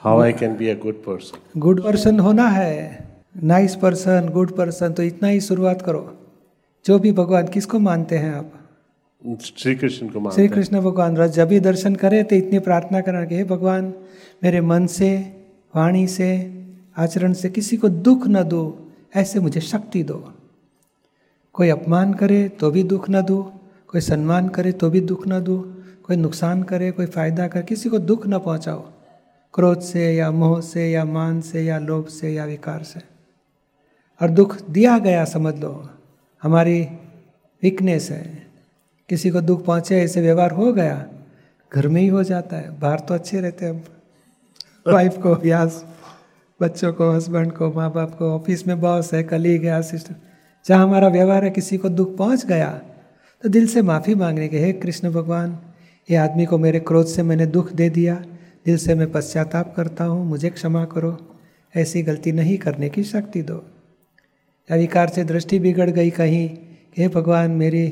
[0.00, 2.74] How I can be a good person good person होना है।
[3.44, 6.00] Nice person good person तो इतना ही शुरुआत करो।
[6.84, 8.52] जो भी भगवान किसको मानते हैं आप?
[9.56, 13.00] श्री कृष्ण को मानते श्री कृष्ण भगवान रस जब भी दर्शन करे तो इतनी प्रार्थना
[13.00, 13.92] करना कि हे भगवान
[14.44, 15.10] मेरे मन से
[15.76, 16.28] वाणी से
[16.96, 18.62] आचरण से किसी को दुख न दो
[19.16, 20.22] ऐसे मुझे शक्ति दो।
[21.54, 23.42] कोई अपमान करे तो भी दुख न दो
[23.88, 25.58] कोई सम्मान करे तो भी दुख न दो
[26.06, 28.82] कोई नुकसान करे कोई फ़ायदा करे किसी को दुख न पहुंचाओ।
[29.54, 33.00] क्रोध से या मोह से या मान से या लोभ से या विकार से।
[34.20, 35.90] और दुख दिया गया समझ लो
[36.42, 36.82] हमारी
[37.62, 38.46] वीकनेस है।
[39.08, 41.06] किसी को दुख पहुँचे ऐसे व्यवहार हो गया
[41.72, 43.82] घर में ही हो जाता है। बाहर तो अच्छे रहते हैं हम।
[44.92, 45.64] वाइफ को या
[46.60, 50.18] बच्चों को हस्बैंड को माँ बाप को ऑफ़िस में बॉस है कलीग है असिस्टेंट
[50.66, 52.70] जहाँ हमारा व्यवहार है किसी को दुख पहुँच गया
[53.42, 55.58] तो दिल से माफ़ी मांगने के हे कृष्ण भगवान
[56.10, 58.24] ये आदमी को मेरे क्रोध से मैंने दुख दे दिया
[58.66, 61.16] दिल से मैं पश्चाताप करता हूँ मुझे क्षमा करो
[61.74, 63.54] ऐसी गलती नहीं करने की शक्ति दो।
[64.70, 66.48] या विकार से दृष्टि बिगड़ गई कहीं
[66.98, 67.86] हे भगवान मेरी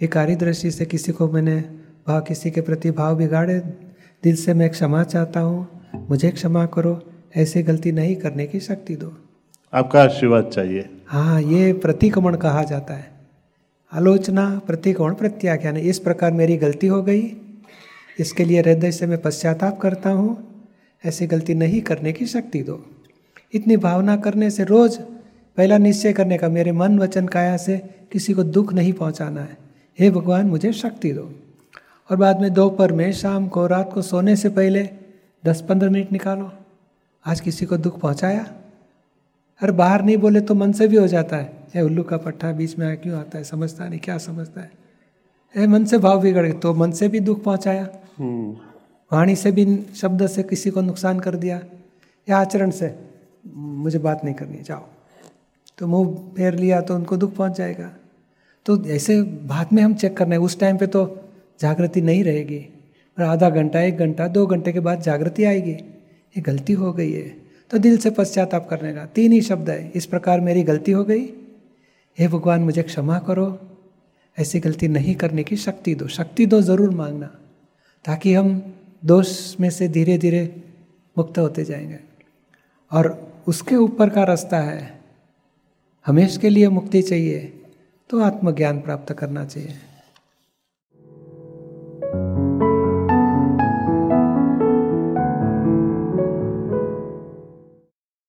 [0.00, 1.60] विकारी दृष्टि से किसी को मैंने
[2.08, 3.58] भाव किसी के प्रति भाव बिगाड़े
[4.22, 5.68] दिल से मैं क्षमा चाहता हूँ
[6.10, 7.00] मुझे क्षमा करो
[7.36, 9.12] ऐसी गलती नहीं करने की शक्ति दो।
[9.72, 13.10] आपका आशीर्वाद चाहिए। हाँ ये प्रतिक्रमण कहा जाता है।
[13.92, 17.22] आलोचना प्रतिकोण प्रत्याख्यान इस प्रकार मेरी गलती हो गई।
[18.18, 20.44] इसके लिए हृदय से मैं पश्चाताप करता हूँ।
[21.04, 22.86] ऐसी गलती नहीं करने की शक्ति दो।
[23.54, 24.98] इतनी भावना करने से रोज
[25.56, 27.78] पहला निश्चय करने का मेरे मन वचन काया से
[28.12, 29.56] किसी को दुख नहीं पहुँचाना है।
[29.98, 31.34] हे भगवान, मुझे शक्ति दो।
[32.10, 34.90] और बाद में दोपहर में, शाम को, रात को सोने से पहले
[35.46, 36.52] दस पंद्रह मिनट निकालो।
[37.26, 38.46] आज किसी को दुख पहुँचाया?
[39.62, 42.52] अरे बाहर नहीं बोले तो मन से भी हो जाता है। ए उल्लू का पट्टा
[42.52, 43.44] बीच में क्यों आता है?
[43.44, 44.70] समझता नहीं, क्या समझता है?
[45.56, 47.88] ए मन से भाव बिगड़ गए तो मन से भी दुख पहुँचाया।
[48.20, 49.64] वाणी से भी
[49.96, 51.60] शब्द से किसी को नुकसान कर दिया
[52.28, 52.94] या आचरण से,
[53.54, 54.84] मुझे बात नहीं करनी जाओ।
[55.78, 57.90] तो मुँह फेर लिया तो उनको दुख पहुँच जाएगा।
[58.66, 61.04] तो ऐसे बाद में हम चेक करना है। उस टाइम पे तो
[61.60, 62.58] जागृति नहीं रहेगी।
[63.18, 67.12] और आधा घंटा, एक घंटा, दो घंटे के बाद जागृति आएगी। ये गलती हो गई
[67.12, 67.28] है।
[67.70, 71.04] तो दिल से पश्चाताप करने का तीन ही शब्द है। इस प्रकार मेरी गलती हो
[71.04, 71.24] गई।
[72.18, 73.58] हे भगवान, मुझे क्षमा करो।
[74.38, 77.30] ऐसी गलती नहीं करने की शक्ति दो। शक्ति दो ज़रूर मांगना।
[78.04, 80.62] ताकि हम दोष में से धीरे धीरे
[81.18, 81.98] मुक्त होते जाएँगे।
[82.92, 85.00] और उसके ऊपर का रास्ता है,
[86.06, 87.62] हमेश के लिए मुक्ति चाहिए
[88.10, 89.74] तो आत्मज्ञान प्राप्त करना चाहिए।